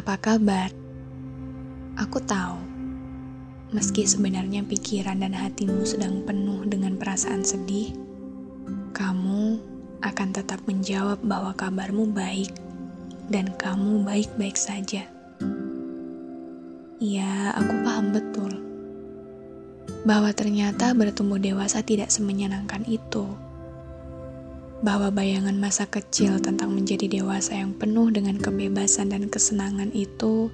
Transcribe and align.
apa 0.00 0.16
kabar? 0.16 0.72
Aku 2.00 2.24
tahu, 2.24 2.56
meski 3.76 4.08
sebenarnya 4.08 4.64
pikiran 4.64 5.20
dan 5.20 5.36
hatimu 5.36 5.84
sedang 5.84 6.24
penuh 6.24 6.64
dengan 6.64 6.96
perasaan 6.96 7.44
sedih, 7.44 7.92
kamu 8.96 9.60
akan 10.00 10.28
tetap 10.32 10.64
menjawab 10.64 11.20
bahwa 11.20 11.52
kabarmu 11.52 12.16
baik 12.16 12.48
dan 13.28 13.52
kamu 13.60 14.00
baik-baik 14.00 14.56
saja. 14.56 15.04
Iya, 16.96 17.52
aku 17.60 17.74
paham 17.84 18.16
betul 18.16 18.56
bahwa 20.08 20.32
ternyata 20.32 20.96
bertumbuh 20.96 21.36
dewasa 21.36 21.84
tidak 21.84 22.08
semenyenangkan 22.08 22.88
itu. 22.88 23.28
Bahwa 24.80 25.12
bayangan 25.12 25.60
masa 25.60 25.84
kecil 25.84 26.40
tentang 26.40 26.72
menjadi 26.72 27.04
dewasa 27.04 27.52
yang 27.52 27.76
penuh 27.76 28.08
dengan 28.08 28.40
kebebasan 28.40 29.12
dan 29.12 29.28
kesenangan 29.28 29.92
itu 29.92 30.48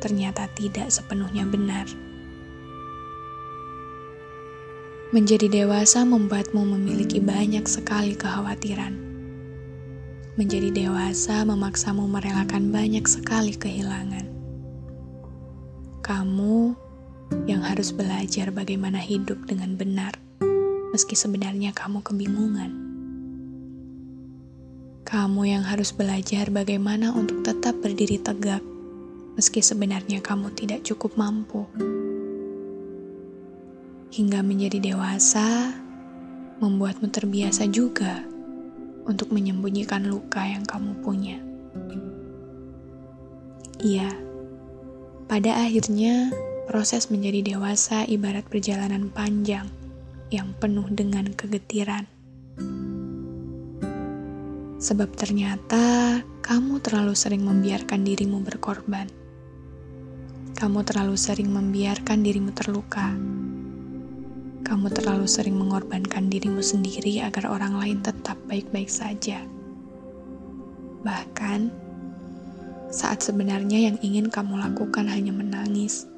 ternyata 0.00 0.48
tidak 0.56 0.88
sepenuhnya 0.88 1.44
benar. 1.44 1.84
Menjadi 5.12 5.50
dewasa 5.50 6.06
membuatmu 6.06 6.62
memiliki 6.78 7.20
banyak 7.20 7.66
sekali 7.68 8.16
kekhawatiran. 8.16 8.96
Menjadi 10.38 10.72
dewasa 10.72 11.44
memaksamu 11.44 12.08
merelakan 12.08 12.72
banyak 12.72 13.04
sekali 13.04 13.52
kehilangan. 13.52 14.24
Kamu 16.00 16.72
yang 17.44 17.60
harus 17.60 17.92
belajar 17.92 18.54
bagaimana 18.54 19.02
hidup 19.02 19.36
dengan 19.44 19.76
benar, 19.76 20.16
meski 20.94 21.18
sebenarnya 21.18 21.74
kamu 21.74 22.00
kebingungan. 22.00 22.89
Kamu 25.10 25.42
yang 25.42 25.66
harus 25.66 25.90
belajar 25.90 26.54
bagaimana 26.54 27.10
untuk 27.10 27.42
tetap 27.42 27.74
berdiri 27.82 28.22
tegak, 28.22 28.62
meski 29.34 29.58
sebenarnya 29.58 30.22
kamu 30.22 30.54
tidak 30.54 30.86
cukup 30.86 31.18
mampu. 31.18 31.66
Hingga 34.14 34.38
menjadi 34.46 34.94
dewasa, 34.94 35.74
membuatmu 36.62 37.10
terbiasa 37.10 37.66
juga 37.66 38.22
untuk 39.02 39.34
menyembunyikan 39.34 40.06
luka 40.06 40.46
yang 40.46 40.62
kamu 40.62 41.02
punya. 41.02 41.42
Iya, 43.82 44.14
pada 45.26 45.58
akhirnya 45.66 46.30
proses 46.70 47.10
menjadi 47.10 47.58
dewasa 47.58 48.06
ibarat 48.06 48.46
perjalanan 48.46 49.10
panjang 49.10 49.66
yang 50.30 50.54
penuh 50.62 50.86
dengan 50.86 51.34
kegetiran. 51.34 52.19
Sebab 54.80 55.12
ternyata 55.12 56.16
kamu 56.40 56.80
terlalu 56.80 57.12
sering 57.12 57.44
membiarkan 57.44 58.00
dirimu 58.00 58.40
berkorban. 58.40 59.04
Kamu 60.56 60.80
terlalu 60.88 61.20
sering 61.20 61.52
membiarkan 61.52 62.24
dirimu 62.24 62.48
terluka. 62.56 63.12
Kamu 64.64 64.88
terlalu 64.88 65.28
sering 65.28 65.60
mengorbankan 65.60 66.32
dirimu 66.32 66.64
sendiri 66.64 67.20
agar 67.20 67.52
orang 67.52 67.76
lain 67.76 68.00
tetap 68.00 68.40
baik-baik 68.48 68.88
saja. 68.88 69.44
Bahkan 71.04 71.60
saat 72.88 73.20
sebenarnya 73.20 73.92
yang 73.92 74.00
ingin 74.00 74.32
kamu 74.32 74.64
lakukan 74.64 75.04
hanya 75.12 75.36
menangis. 75.36 76.08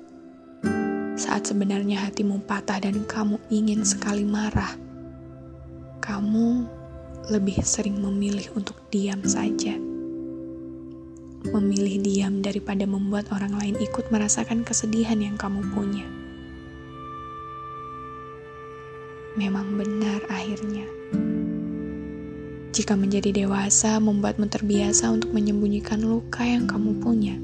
Saat 1.18 1.50
sebenarnya 1.50 1.98
hatimu 1.98 2.46
patah 2.46 2.78
dan 2.78 3.02
kamu 3.10 3.42
ingin 3.50 3.82
sekali 3.82 4.22
marah, 4.22 4.78
kamu 5.98 6.81
lebih 7.30 7.62
sering 7.62 8.02
memilih 8.02 8.50
untuk 8.58 8.74
diam 8.90 9.22
saja. 9.22 9.78
Memilih 11.42 12.02
diam 12.02 12.42
daripada 12.42 12.82
membuat 12.88 13.30
orang 13.30 13.54
lain 13.54 13.76
ikut 13.78 14.10
merasakan 14.10 14.66
kesedihan 14.66 15.18
yang 15.22 15.38
kamu 15.38 15.62
punya. 15.70 16.06
Memang 19.38 19.78
benar 19.78 20.22
akhirnya. 20.26 20.86
Jika 22.72 22.96
menjadi 22.96 23.44
dewasa 23.44 24.00
membuatmu 24.00 24.48
terbiasa 24.48 25.12
untuk 25.12 25.30
menyembunyikan 25.36 26.00
luka 26.00 26.42
yang 26.42 26.64
kamu 26.64 26.96
punya. 26.98 27.36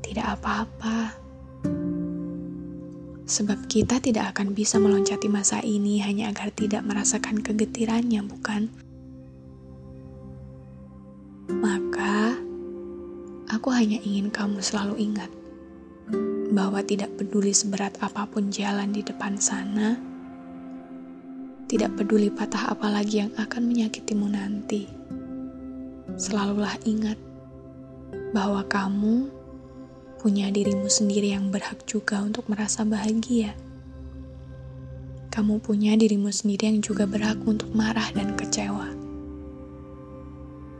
Tidak 0.00 0.26
apa-apa 0.26 1.19
Sebab 3.30 3.70
kita 3.70 4.02
tidak 4.02 4.34
akan 4.34 4.58
bisa 4.58 4.82
meloncati 4.82 5.30
masa 5.30 5.62
ini 5.62 6.02
hanya 6.02 6.34
agar 6.34 6.50
tidak 6.50 6.82
merasakan 6.82 7.38
kegetirannya, 7.38 8.26
bukan? 8.26 8.66
Maka, 11.46 12.34
aku 13.54 13.70
hanya 13.70 14.02
ingin 14.02 14.34
kamu 14.34 14.58
selalu 14.58 15.14
ingat 15.14 15.30
bahwa 16.50 16.82
tidak 16.82 17.14
peduli 17.14 17.54
seberat 17.54 17.94
apa 18.02 18.26
pun 18.26 18.50
jalan 18.50 18.90
di 18.90 19.06
depan 19.06 19.38
sana, 19.38 19.94
tidak 21.70 21.94
peduli 21.94 22.34
patah 22.34 22.74
apa 22.74 22.90
lagi 22.90 23.22
yang 23.22 23.30
akan 23.38 23.62
menyakitimu 23.62 24.26
nanti. 24.26 24.90
Selalulah 26.18 26.74
ingat 26.82 27.14
bahwa 28.34 28.66
kamu 28.66 29.30
punya 30.20 30.52
dirimu 30.52 30.84
sendiri 30.84 31.32
yang 31.32 31.48
berhak 31.48 31.80
juga 31.88 32.20
untuk 32.20 32.44
merasa 32.52 32.84
bahagia. 32.84 33.56
Kamu 35.32 35.64
punya 35.64 35.96
dirimu 35.96 36.28
sendiri 36.28 36.68
yang 36.68 36.84
juga 36.84 37.08
berhak 37.08 37.40
untuk 37.48 37.72
marah 37.72 38.04
dan 38.12 38.36
kecewa. 38.36 38.84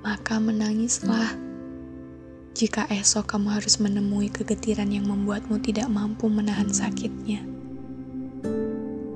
Maka 0.04 0.36
menangislah 0.36 1.32
jika 2.52 2.84
esok 2.92 3.32
kamu 3.32 3.48
harus 3.56 3.80
menemui 3.80 4.28
kegetiran 4.28 4.92
yang 4.92 5.08
membuatmu 5.08 5.56
tidak 5.64 5.88
mampu 5.88 6.28
menahan 6.28 6.68
sakitnya. 6.68 7.40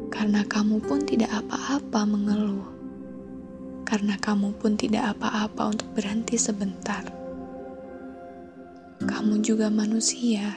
Karena 0.08 0.40
kamu 0.48 0.80
pun 0.80 1.04
tidak 1.04 1.36
apa-apa 1.36 2.00
mengeluh. 2.08 2.64
Karena 3.84 4.16
kamu 4.16 4.56
pun 4.56 4.80
tidak 4.80 5.20
apa-apa 5.20 5.76
untuk 5.76 5.92
berhenti 5.92 6.40
sebentar 6.40 7.23
kamu 9.02 9.42
juga 9.42 9.66
manusia 9.66 10.54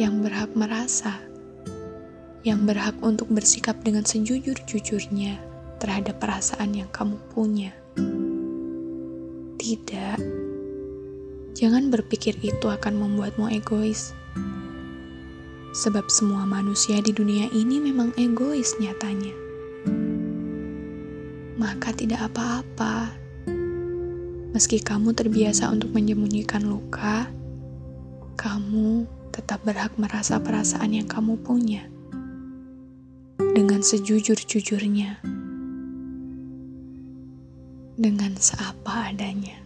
yang 0.00 0.24
berhak 0.24 0.48
merasa, 0.56 1.20
yang 2.40 2.64
berhak 2.64 2.96
untuk 3.04 3.28
bersikap 3.28 3.76
dengan 3.84 4.08
sejujur-jujurnya 4.08 5.36
terhadap 5.76 6.16
perasaan 6.16 6.72
yang 6.72 6.88
kamu 6.88 7.20
punya. 7.36 7.76
Tidak, 9.60 10.18
jangan 11.52 11.92
berpikir 11.92 12.32
itu 12.40 12.66
akan 12.72 12.96
membuatmu 12.96 13.52
egois. 13.52 14.16
Sebab 15.72 16.08
semua 16.08 16.48
manusia 16.48 17.00
di 17.04 17.12
dunia 17.12 17.52
ini 17.52 17.80
memang 17.80 18.16
egois 18.16 18.72
nyatanya. 18.80 19.36
Maka 21.60 21.92
tidak 21.92 22.32
apa-apa 22.32 23.21
Meski 24.52 24.84
kamu 24.84 25.16
terbiasa 25.16 25.72
untuk 25.72 25.96
menyembunyikan 25.96 26.60
luka, 26.68 27.24
kamu 28.36 29.08
tetap 29.32 29.64
berhak 29.64 29.96
merasa 29.96 30.36
perasaan 30.36 30.92
yang 30.92 31.08
kamu 31.08 31.40
punya 31.40 31.88
dengan 33.56 33.80
sejujur-jujurnya, 33.80 35.24
dengan 37.96 38.32
seapa 38.36 39.08
adanya. 39.08 39.56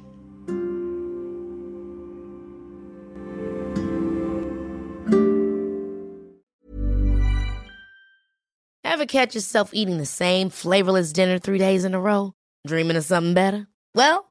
Ever 8.87 9.05
catch 9.05 9.35
yourself 9.35 9.75
eating 9.75 9.99
the 9.99 10.07
same 10.07 10.47
flavorless 10.47 11.11
dinner 11.11 11.43
three 11.43 11.59
days 11.59 11.83
in 11.83 11.91
a 11.91 11.99
row? 11.99 12.39
Dreaming 12.71 12.95
of 12.97 13.03
something 13.03 13.35
better? 13.35 13.67
Well, 13.93 14.31